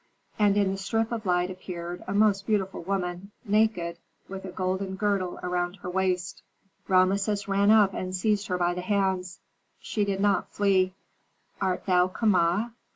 [0.39, 4.95] And in the strip of light appeared, a most beautiful woman, naked, with a golden
[4.95, 6.41] girdle around her waist.
[6.87, 9.39] Rameses ran up and seized her by the hands.
[9.79, 10.95] She did not flee.
[11.61, 12.73] "Art thou Kama?